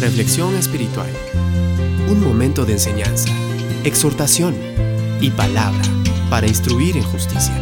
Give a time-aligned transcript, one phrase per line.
[0.00, 1.08] Reflexión espiritual.
[2.10, 3.30] Un momento de enseñanza,
[3.82, 4.54] exhortación
[5.22, 5.82] y palabra
[6.28, 7.54] para instruir en justicia.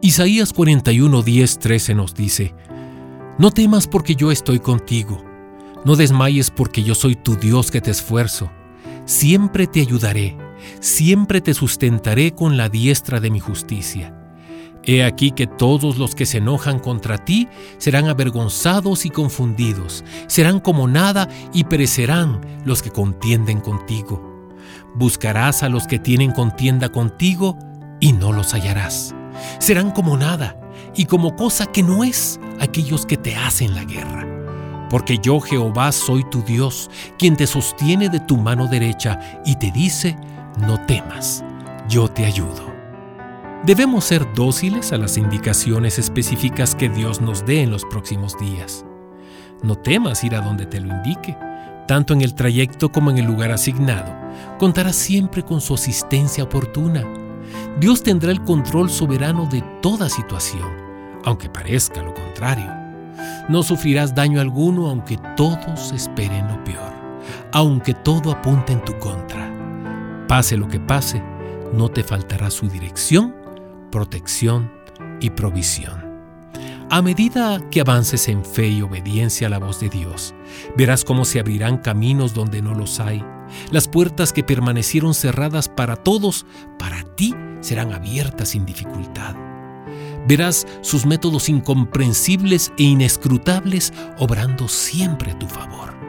[0.00, 2.54] Isaías 41, 10, 13 nos dice,
[3.38, 5.24] No temas porque yo estoy contigo,
[5.84, 8.52] no desmayes porque yo soy tu Dios que te esfuerzo,
[9.04, 10.36] siempre te ayudaré,
[10.78, 14.21] siempre te sustentaré con la diestra de mi justicia.
[14.84, 20.58] He aquí que todos los que se enojan contra ti serán avergonzados y confundidos, serán
[20.58, 24.50] como nada y perecerán los que contienden contigo.
[24.94, 27.56] Buscarás a los que tienen contienda contigo
[28.00, 29.14] y no los hallarás.
[29.58, 30.58] Serán como nada
[30.96, 34.26] y como cosa que no es aquellos que te hacen la guerra.
[34.90, 39.70] Porque yo Jehová soy tu Dios, quien te sostiene de tu mano derecha y te
[39.70, 40.16] dice,
[40.58, 41.42] no temas,
[41.88, 42.71] yo te ayudo.
[43.64, 48.84] Debemos ser dóciles a las indicaciones específicas que Dios nos dé en los próximos días.
[49.62, 51.38] No temas ir a donde te lo indique,
[51.86, 54.12] tanto en el trayecto como en el lugar asignado.
[54.58, 57.04] Contarás siempre con su asistencia oportuna.
[57.78, 60.68] Dios tendrá el control soberano de toda situación,
[61.24, 62.68] aunque parezca lo contrario.
[63.48, 66.92] No sufrirás daño alguno aunque todos esperen lo peor,
[67.52, 69.48] aunque todo apunte en tu contra.
[70.26, 71.22] Pase lo que pase,
[71.72, 73.40] no te faltará su dirección
[73.92, 74.72] protección
[75.20, 76.10] y provisión.
[76.90, 80.34] A medida que avances en fe y obediencia a la voz de Dios,
[80.76, 83.24] verás cómo se abrirán caminos donde no los hay.
[83.70, 86.44] Las puertas que permanecieron cerradas para todos,
[86.78, 89.36] para ti serán abiertas sin dificultad.
[90.26, 96.01] Verás sus métodos incomprensibles e inescrutables obrando siempre a tu favor.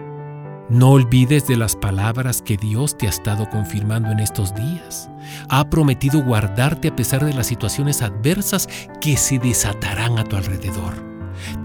[0.74, 5.08] No olvides de las palabras que Dios te ha estado confirmando en estos días.
[5.48, 8.68] Ha prometido guardarte a pesar de las situaciones adversas
[9.00, 11.13] que se desatarán a tu alrededor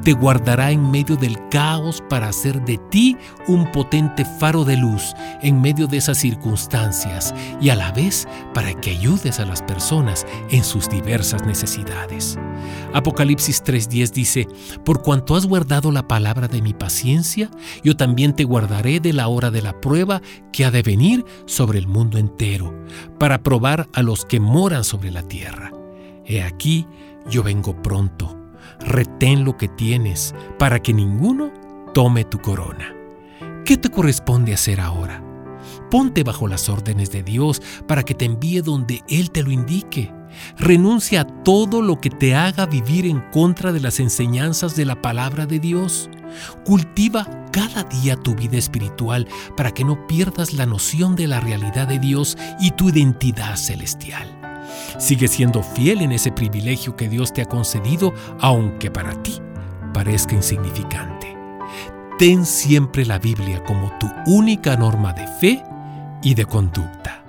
[0.02, 5.14] te guardará en medio del caos para hacer de ti un potente faro de luz
[5.42, 10.26] en medio de esas circunstancias y a la vez para que ayudes a las personas
[10.50, 12.38] en sus diversas necesidades.
[12.94, 14.48] Apocalipsis 3:10 dice,
[14.84, 17.50] Por cuanto has guardado la palabra de mi paciencia,
[17.82, 21.78] yo también te guardaré de la hora de la prueba que ha de venir sobre
[21.78, 22.74] el mundo entero,
[23.18, 25.72] para probar a los que moran sobre la tierra.
[26.24, 26.86] He aquí,
[27.30, 28.37] yo vengo pronto
[28.80, 31.52] retén lo que tienes para que ninguno
[31.94, 32.94] tome tu corona.
[33.64, 35.22] ¿Qué te corresponde hacer ahora?
[35.90, 40.12] Ponte bajo las órdenes de Dios para que te envíe donde Él te lo indique.
[40.58, 45.00] Renuncia a todo lo que te haga vivir en contra de las enseñanzas de la
[45.00, 46.10] palabra de Dios.
[46.64, 49.26] Cultiva cada día tu vida espiritual
[49.56, 54.37] para que no pierdas la noción de la realidad de Dios y tu identidad celestial.
[54.98, 59.40] Sigue siendo fiel en ese privilegio que Dios te ha concedido, aunque para ti
[59.92, 61.36] parezca insignificante.
[62.18, 65.62] Ten siempre la Biblia como tu única norma de fe
[66.22, 67.27] y de conducta.